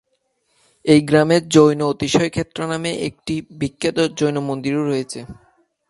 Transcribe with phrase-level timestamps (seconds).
[0.85, 5.19] এই গ্রামে জৈন অতিশয় ক্ষেত্র নামে একটি বিখ্যাত জৈন মন্দিরও রয়েছে।